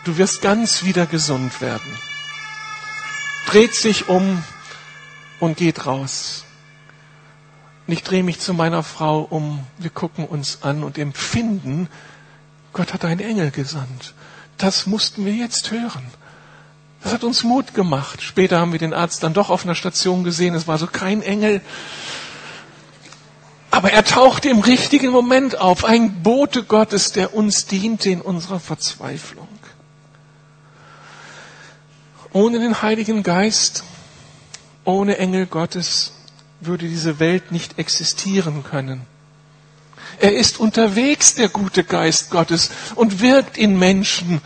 [0.03, 1.97] du wirst ganz wieder gesund werden.
[3.47, 4.43] Dreht sich um
[5.39, 6.45] und geht raus.
[7.87, 11.89] Und ich drehe mich zu meiner Frau um, wir gucken uns an und empfinden,
[12.73, 14.13] Gott hat einen Engel gesandt.
[14.57, 16.05] Das mussten wir jetzt hören.
[17.03, 18.21] Das hat uns Mut gemacht.
[18.21, 20.55] Später haben wir den Arzt dann doch auf einer Station gesehen.
[20.55, 21.61] Es war so kein Engel.
[23.69, 25.85] Aber er tauchte im richtigen Moment auf.
[25.85, 29.47] Ein Bote Gottes, der uns diente in unserer Verzweiflung.
[32.31, 33.83] Ohne den Heiligen Geist,
[34.83, 36.13] ohne Engel Gottes
[36.59, 39.01] würde diese Welt nicht existieren können.
[40.19, 44.41] Er ist unterwegs, der gute Geist Gottes, und wirkt in Menschen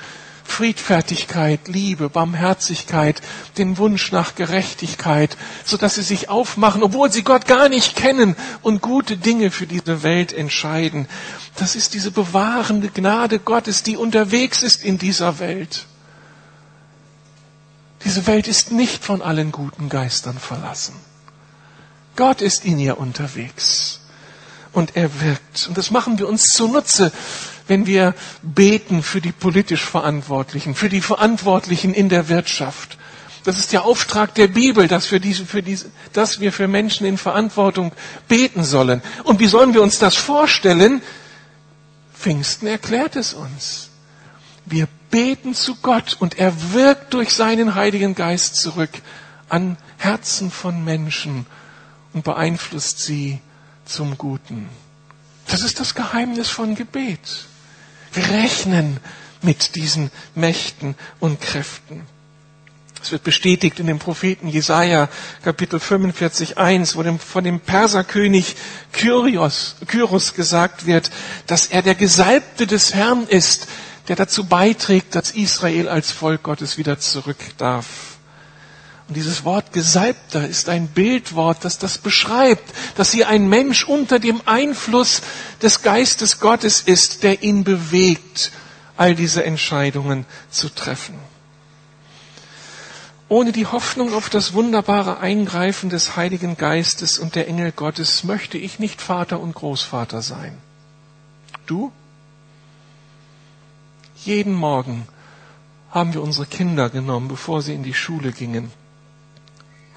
[0.49, 3.21] Friedfertigkeit, Liebe, Barmherzigkeit,
[3.57, 8.35] den Wunsch nach Gerechtigkeit, so dass sie sich aufmachen, obwohl sie Gott gar nicht kennen
[8.63, 11.07] und gute Dinge für diese Welt entscheiden.
[11.55, 15.85] Das ist diese bewahrende Gnade Gottes, die unterwegs ist in dieser Welt.
[18.03, 20.95] Diese Welt ist nicht von allen guten Geistern verlassen.
[22.15, 23.99] Gott ist in ihr unterwegs
[24.73, 25.67] und er wirkt.
[25.67, 27.11] Und das machen wir uns zunutze,
[27.67, 32.97] wenn wir beten für die politisch Verantwortlichen, für die Verantwortlichen in der Wirtschaft.
[33.43, 37.05] Das ist der Auftrag der Bibel, dass wir, diese, für diese, dass wir für Menschen
[37.05, 37.93] in Verantwortung
[38.27, 39.01] beten sollen.
[39.23, 41.01] Und wie sollen wir uns das vorstellen?
[42.13, 43.89] Pfingsten erklärt es uns.
[44.65, 48.91] Wir beten zu Gott und er wirkt durch seinen Heiligen Geist zurück
[49.47, 51.45] an Herzen von Menschen
[52.13, 53.39] und beeinflusst sie
[53.89, 54.69] zum Guten.
[55.47, 57.19] Das ist das Geheimnis von Gebet.
[58.13, 58.99] Wir rechnen
[59.41, 62.03] mit diesen Mächten und Kräften.
[63.01, 65.07] Es wird bestätigt in dem Propheten Jesaja,
[65.43, 68.57] Kapitel 45, 1, wo dem, von dem Perserkönig
[68.91, 71.09] Kyrios, Kyros gesagt wird,
[71.47, 73.67] dass er der Gesalbte des Herrn ist,
[74.09, 78.08] der dazu beiträgt, dass Israel als Volk Gottes wieder zurück darf.
[79.09, 82.63] Und dieses Wort Gesalbter ist ein Bildwort, das das beschreibt,
[82.95, 85.23] dass hier ein Mensch unter dem Einfluss
[85.63, 88.51] des Geistes Gottes ist, der ihn bewegt,
[88.97, 91.15] all diese Entscheidungen zu treffen.
[93.29, 98.59] Ohne die Hoffnung auf das wunderbare Eingreifen des Heiligen Geistes und der Engel Gottes möchte
[98.59, 100.55] ich nicht Vater und Großvater sein.
[101.65, 101.91] Du?
[104.17, 105.07] Jeden Morgen
[105.89, 108.71] haben wir unsere Kinder genommen, bevor sie in die Schule gingen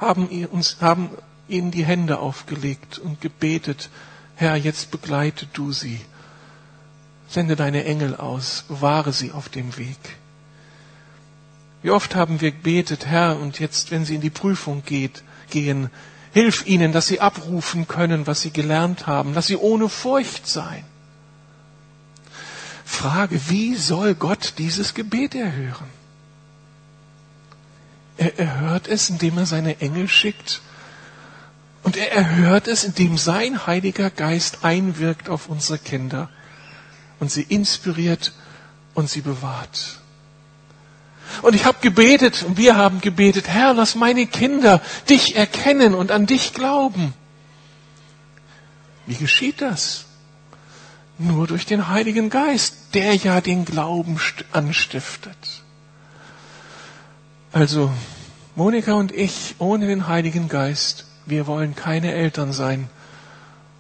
[0.03, 1.11] haben, uns, haben
[1.49, 3.89] ihnen die Hände aufgelegt und gebetet,
[4.37, 6.01] Herr, jetzt begleite du sie.
[7.29, 9.99] Sende deine Engel aus, bewahre sie auf dem Weg.
[11.83, 15.91] Wie oft haben wir gebetet, Herr, und jetzt, wenn sie in die Prüfung geht, gehen,
[16.33, 20.85] hilf ihnen, dass sie abrufen können, was sie gelernt haben, dass sie ohne Furcht sein.
[22.85, 26.02] Frage, wie soll Gott dieses Gebet erhören?
[28.17, 30.61] Er erhört es, indem er seine Engel schickt.
[31.83, 36.29] Und er erhört es, indem sein Heiliger Geist einwirkt auf unsere Kinder
[37.19, 38.33] und sie inspiriert
[38.95, 39.99] und sie bewahrt.
[41.41, 46.11] Und ich habe gebetet und wir haben gebetet, Herr, lass meine Kinder dich erkennen und
[46.11, 47.15] an dich glauben.
[49.07, 50.05] Wie geschieht das?
[51.19, 54.21] Nur durch den Heiligen Geist, der ja den Glauben
[54.53, 55.62] anstiftet.
[57.53, 57.93] Also,
[58.55, 62.89] Monika und ich ohne den Heiligen Geist, wir wollen keine Eltern sein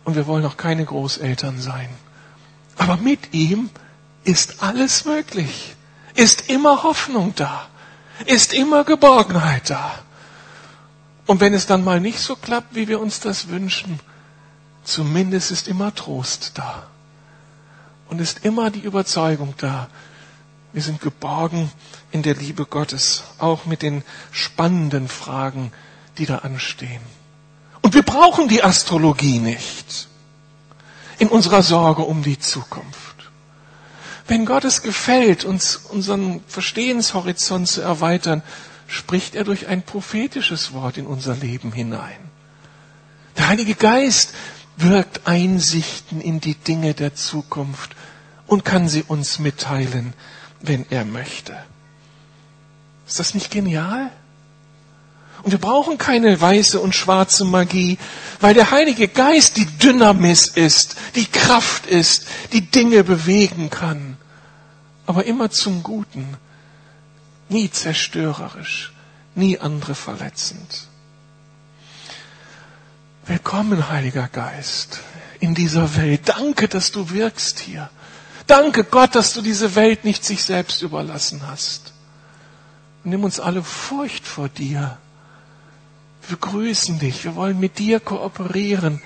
[0.04, 1.88] und wir wollen auch keine Großeltern sein.
[2.76, 3.70] Aber mit ihm
[4.24, 5.74] ist alles möglich,
[6.14, 7.66] ist immer Hoffnung da,
[8.26, 9.94] ist immer Geborgenheit da.
[11.26, 14.00] Und wenn es dann mal nicht so klappt, wie wir uns das wünschen,
[14.84, 16.88] zumindest ist immer Trost da.
[18.10, 19.88] Und ist immer die Überzeugung da,
[20.72, 21.70] wir sind geborgen
[22.10, 25.72] in der Liebe Gottes, auch mit den spannenden Fragen,
[26.18, 27.02] die da anstehen.
[27.82, 30.08] Und wir brauchen die Astrologie nicht.
[31.22, 33.30] in unserer Sorge um die Zukunft.
[34.26, 38.42] Wenn Gott es gefällt, uns unseren Verstehenshorizont zu erweitern,
[38.88, 42.18] spricht er durch ein prophetisches Wort in unser Leben hinein.
[43.36, 44.34] Der Heilige Geist
[44.76, 47.94] wirkt Einsichten in die Dinge der Zukunft
[48.48, 50.14] und kann sie uns mitteilen,
[50.62, 51.56] wenn er möchte.
[53.06, 54.10] Ist das nicht genial?
[55.42, 57.98] Und wir brauchen keine weiße und schwarze Magie,
[58.40, 64.16] weil der Heilige Geist die Dynamis ist, die Kraft ist, die Dinge bewegen kann.
[65.04, 66.36] Aber immer zum Guten,
[67.48, 68.92] nie zerstörerisch,
[69.34, 70.86] nie andere verletzend.
[73.26, 75.00] Willkommen, Heiliger Geist,
[75.40, 76.22] in dieser Welt.
[76.26, 77.90] Danke, dass du wirkst hier.
[78.46, 81.92] Danke Gott, dass du diese Welt nicht sich selbst überlassen hast.
[83.04, 84.98] Nimm uns alle Furcht vor dir.
[86.28, 87.24] Wir grüßen dich.
[87.24, 89.02] Wir wollen mit dir kooperieren,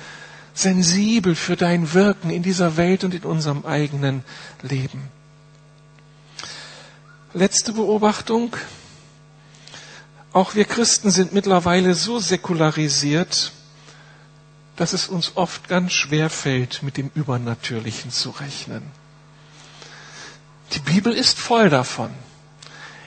[0.55, 4.25] sensibel für dein Wirken in dieser Welt und in unserem eigenen
[4.63, 5.09] Leben.
[7.33, 8.57] Letzte Beobachtung.
[10.33, 13.53] Auch wir Christen sind mittlerweile so säkularisiert,
[14.77, 18.83] dass es uns oft ganz schwer fällt, mit dem Übernatürlichen zu rechnen.
[20.97, 22.09] Die Bibel ist voll davon.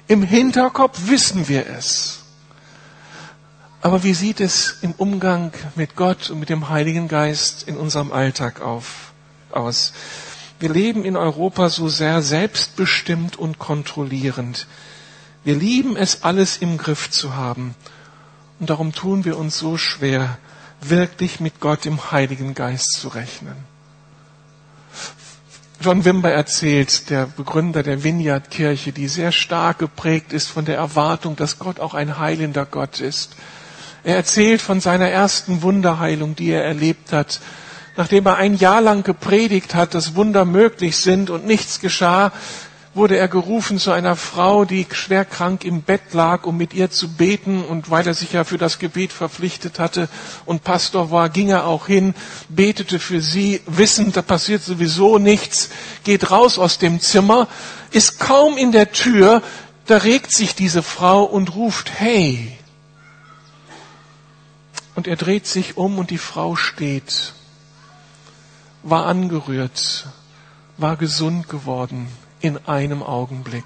[0.07, 2.19] Im Hinterkopf wissen wir es.
[3.81, 8.11] Aber wie sieht es im Umgang mit Gott und mit dem Heiligen Geist in unserem
[8.11, 9.11] Alltag auf,
[9.49, 9.93] aus?
[10.59, 14.67] Wir leben in Europa so sehr selbstbestimmt und kontrollierend.
[15.43, 17.73] Wir lieben es, alles im Griff zu haben.
[18.59, 20.37] Und darum tun wir uns so schwer,
[20.79, 23.55] wirklich mit Gott im Heiligen Geist zu rechnen.
[25.81, 31.37] John Wimber erzählt, der Begründer der Vineyard-Kirche, die sehr stark geprägt ist von der Erwartung,
[31.37, 33.37] dass Gott auch ein heilender Gott ist.
[34.03, 37.39] Er erzählt von seiner ersten Wunderheilung, die er erlebt hat.
[37.95, 42.33] Nachdem er ein Jahr lang gepredigt hat, dass Wunder möglich sind und nichts geschah,
[42.99, 46.91] wurde er gerufen zu einer Frau, die schwer krank im Bett lag, um mit ihr
[46.91, 47.63] zu beten.
[47.63, 50.09] Und weil er sich ja für das Gebet verpflichtet hatte
[50.45, 52.13] und Pastor war, ging er auch hin,
[52.49, 55.69] betete für sie, wissend, da passiert sowieso nichts,
[56.03, 57.47] geht raus aus dem Zimmer,
[57.91, 59.41] ist kaum in der Tür,
[59.85, 62.51] da regt sich diese Frau und ruft, hey.
[64.95, 67.31] Und er dreht sich um und die Frau steht,
[68.83, 70.07] war angerührt,
[70.77, 72.09] war gesund geworden,
[72.41, 73.65] in einem Augenblick.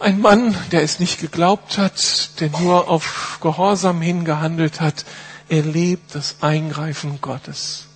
[0.00, 5.04] Ein Mann, der es nicht geglaubt hat, der nur auf Gehorsam hingehandelt hat,
[5.48, 7.86] erlebt das Eingreifen Gottes.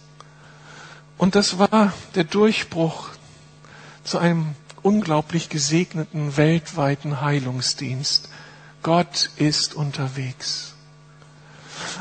[1.16, 3.10] Und das war der Durchbruch
[4.02, 8.28] zu einem unglaublich gesegneten weltweiten Heilungsdienst.
[8.82, 10.71] Gott ist unterwegs.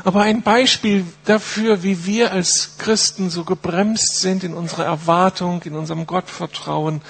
[0.04, 5.74] Aber ein Beispiel dafür, wie wir als Christen so gebremst sind in unserer Erwartung, in
[5.74, 7.00] unserem Gottvertrauen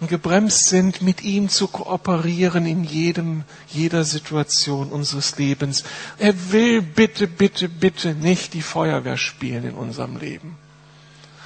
[0.00, 5.84] und gebremst sind, mit ihm zu kooperieren in jedem, jeder Situation unseres Lebens.
[6.18, 10.56] Er will bitte, bitte, bitte nicht die Feuerwehr spielen in unserem Leben.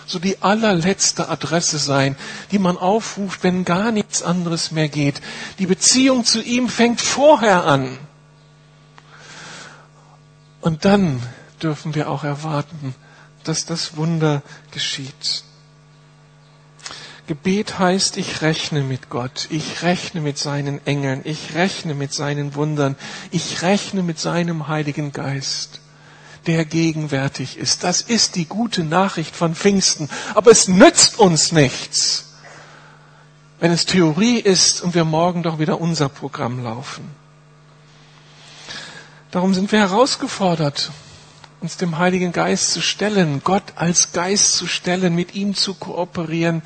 [0.06, 2.16] So die allerletzte Adresse sein,
[2.50, 5.22] die man aufruft, wenn gar nichts anderes mehr geht.
[5.58, 7.98] Die Beziehung zu ihm fängt vorher an.
[10.62, 11.20] Und dann
[11.60, 12.94] dürfen wir auch erwarten,
[13.44, 15.42] dass das Wunder geschieht.
[17.26, 22.54] Gebet heißt, ich rechne mit Gott, ich rechne mit seinen Engeln, ich rechne mit seinen
[22.54, 22.96] Wundern,
[23.30, 25.80] ich rechne mit seinem Heiligen Geist,
[26.46, 27.82] der gegenwärtig ist.
[27.82, 30.08] Das ist die gute Nachricht von Pfingsten.
[30.34, 32.34] Aber es nützt uns nichts,
[33.58, 37.21] wenn es Theorie ist und wir morgen doch wieder unser Programm laufen.
[39.32, 40.90] Darum sind wir herausgefordert,
[41.62, 46.60] uns dem Heiligen Geist zu stellen, Gott als Geist zu stellen, mit ihm zu kooperieren,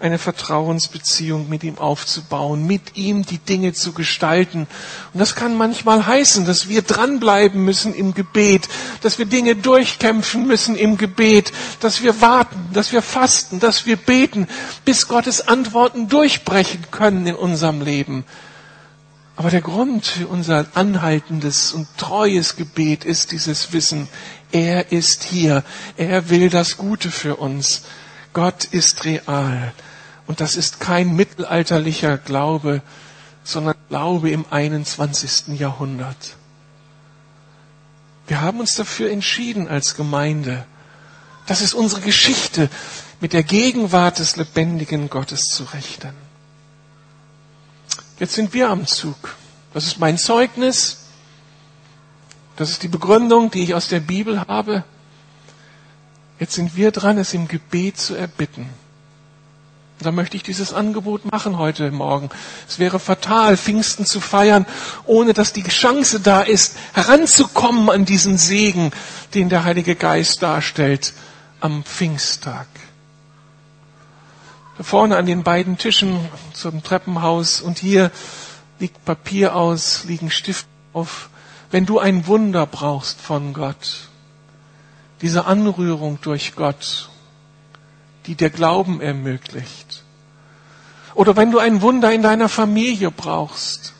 [0.00, 4.66] eine Vertrauensbeziehung mit ihm aufzubauen, mit ihm die Dinge zu gestalten.
[5.12, 8.68] Und das kann manchmal heißen, dass wir dranbleiben müssen im Gebet,
[9.02, 13.94] dass wir Dinge durchkämpfen müssen im Gebet, dass wir warten, dass wir fasten, dass wir
[13.96, 14.48] beten,
[14.84, 18.24] bis Gottes Antworten durchbrechen können in unserem Leben.
[19.40, 24.06] Aber der Grund für unser anhaltendes und treues Gebet ist dieses Wissen,
[24.52, 25.64] er ist hier,
[25.96, 27.84] er will das Gute für uns.
[28.34, 29.72] Gott ist real.
[30.26, 32.82] Und das ist kein mittelalterlicher Glaube,
[33.42, 35.58] sondern Glaube im 21.
[35.58, 36.36] Jahrhundert.
[38.26, 40.66] Wir haben uns dafür entschieden als Gemeinde.
[41.46, 42.68] Das ist unsere Geschichte,
[43.22, 46.29] mit der Gegenwart des lebendigen Gottes zu rechnen.
[48.20, 49.34] Jetzt sind wir am Zug.
[49.72, 50.98] Das ist mein Zeugnis.
[52.56, 54.84] Das ist die Begründung, die ich aus der Bibel habe.
[56.38, 58.68] Jetzt sind wir dran, es im Gebet zu erbitten.
[59.98, 62.28] Und da möchte ich dieses Angebot machen heute Morgen.
[62.68, 64.66] Es wäre fatal, Pfingsten zu feiern,
[65.06, 68.92] ohne dass die Chance da ist, heranzukommen an diesen Segen,
[69.32, 71.14] den der Heilige Geist darstellt
[71.60, 72.66] am Pfingsttag.
[74.82, 76.18] Vorne an den beiden Tischen
[76.54, 78.10] zum Treppenhaus und hier
[78.78, 81.28] liegt Papier aus, liegen Stifte auf.
[81.70, 84.08] Wenn du ein Wunder brauchst von Gott,
[85.20, 87.10] diese Anrührung durch Gott,
[88.26, 90.04] die dir Glauben ermöglicht.
[91.14, 93.92] Oder wenn du ein Wunder in deiner Familie brauchst,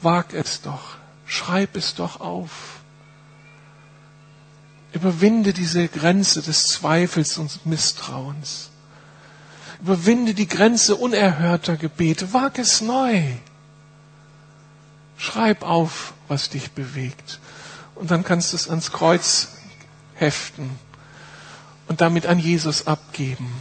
[0.00, 0.96] wag es doch,
[1.26, 2.80] schreib es doch auf.
[4.92, 8.70] Überwinde diese Grenze des Zweifels und Misstrauens.
[9.84, 12.32] Überwinde die Grenze unerhörter Gebete.
[12.32, 13.22] Wag es neu.
[15.18, 17.38] Schreib auf, was dich bewegt.
[17.94, 19.48] Und dann kannst du es ans Kreuz
[20.14, 20.70] heften
[21.86, 23.52] und damit an Jesus abgeben.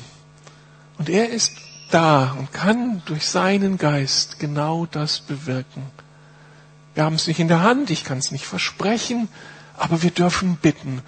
[0.97, 1.57] Und er ist
[1.91, 5.83] da und kann durch seinen Geist genau das bewirken.
[6.93, 9.27] Wir haben es nicht in der Hand, ich kann es nicht versprechen,
[9.75, 11.01] aber wir dürfen bitten.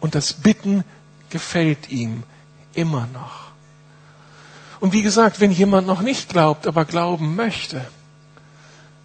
[0.00, 0.84] Und das Bitten
[1.30, 2.24] gefällt ihm
[2.74, 3.49] immer noch.
[4.80, 7.84] Und wie gesagt, wenn jemand noch nicht glaubt, aber glauben möchte,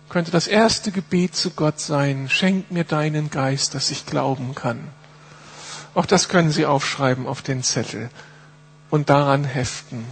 [0.09, 4.79] könnte das erste Gebet zu Gott sein, schenk mir deinen Geist, dass ich glauben kann.
[5.93, 8.09] Auch das können Sie aufschreiben auf den Zettel
[8.89, 10.05] und daran heften.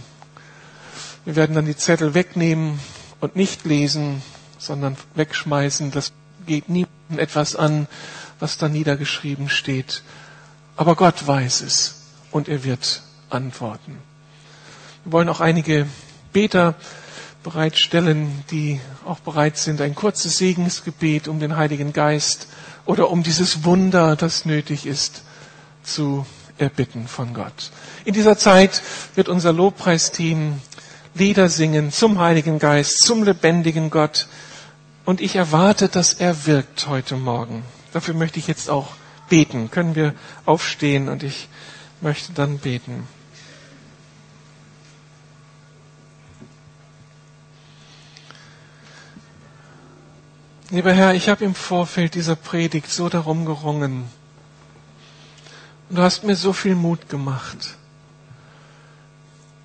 [1.24, 2.78] Wir werden dann die Zettel wegnehmen
[3.20, 4.22] und nicht lesen,
[4.58, 5.90] sondern wegschmeißen.
[5.90, 6.12] Das
[6.46, 7.86] geht niemandem etwas an,
[8.40, 10.02] was da niedergeschrieben steht.
[10.76, 13.98] Aber Gott weiß es und er wird antworten.
[15.04, 15.86] Wir wollen auch einige
[16.32, 16.74] Beter
[17.42, 22.48] bereitstellen, die auch bereit sind, ein kurzes Segensgebet um den Heiligen Geist
[22.86, 25.22] oder um dieses Wunder, das nötig ist,
[25.82, 26.24] zu
[26.56, 27.70] erbitten von Gott.
[28.06, 28.82] In dieser Zeit
[29.14, 30.60] wird unser Lobpreisteam
[31.14, 34.26] Lieder singen zum Heiligen Geist, zum lebendigen Gott.
[35.04, 37.62] Und ich erwarte, dass er wirkt heute Morgen.
[37.92, 38.88] Dafür möchte ich jetzt auch
[39.28, 39.70] beten.
[39.70, 40.14] Können wir
[40.46, 41.48] aufstehen und ich
[42.00, 43.06] möchte dann beten.
[50.74, 54.10] Lieber Herr, ich habe im Vorfeld dieser Predigt so darum gerungen,
[55.88, 57.76] und du hast mir so viel Mut gemacht,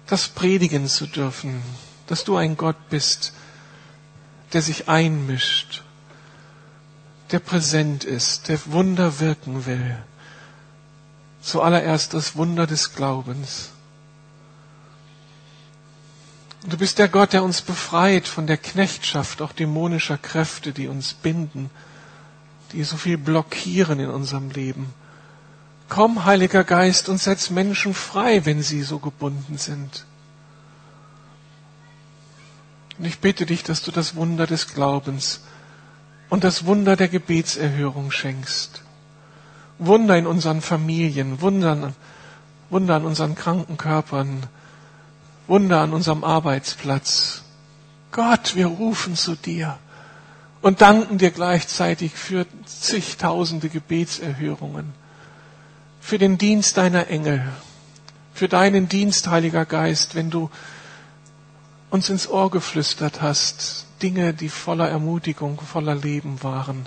[0.06, 1.64] das predigen zu dürfen,
[2.06, 3.34] dass du ein Gott bist,
[4.54, 5.82] der sich einmischt,
[7.32, 9.98] der präsent ist, der Wunder wirken will.
[11.42, 13.72] Zuallererst das Wunder des Glaubens.
[16.64, 21.14] Du bist der Gott, der uns befreit von der Knechtschaft auch dämonischer Kräfte, die uns
[21.14, 21.70] binden,
[22.74, 24.94] die so viel blockieren in unserem Leben.
[25.88, 30.06] Komm, Heiliger Geist, und setz Menschen frei, wenn sie so gebunden sind.
[32.98, 35.42] Und ich bitte dich, dass du das Wunder des Glaubens
[36.30, 38.84] und das Wunder der Gebetserhörung schenkst.
[39.80, 41.94] Wunder in unseren Familien, Wunder,
[42.70, 44.44] Wunder an unseren kranken Körpern,
[45.50, 47.44] Wunder an unserem Arbeitsplatz.
[48.12, 49.78] Gott, wir rufen zu dir
[50.62, 54.94] und danken dir gleichzeitig für zigtausende Gebetserhörungen
[56.00, 57.48] für den Dienst deiner Engel,
[58.34, 60.50] für deinen Dienst, Heiliger Geist, wenn du
[61.90, 66.86] uns ins Ohr geflüstert hast, Dinge, die voller Ermutigung, voller Leben waren.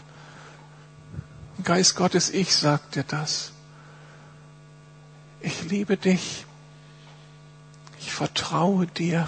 [1.62, 3.52] Geist Gottes, ich sag dir das.
[5.40, 6.46] Ich liebe dich.
[8.12, 9.26] Ich vertraue dir.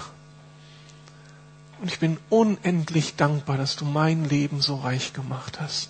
[1.81, 5.89] Und ich bin unendlich dankbar, dass du mein Leben so reich gemacht hast.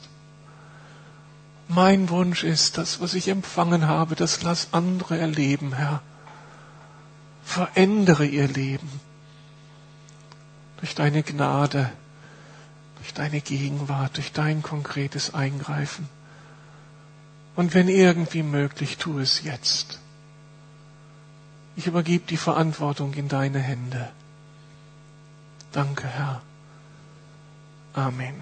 [1.68, 6.02] Mein Wunsch ist, das, was ich empfangen habe, das lass andere erleben, Herr.
[7.44, 8.90] Verändere ihr Leben
[10.78, 11.92] durch deine Gnade,
[13.00, 16.08] durch deine Gegenwart, durch dein konkretes Eingreifen.
[17.58, 20.00] Und wenn irgendwie möglich, tu es jetzt.
[21.76, 24.10] Ich übergebe die Verantwortung in deine Hände.
[25.72, 26.42] Danke, Herr.
[27.94, 28.36] Amen.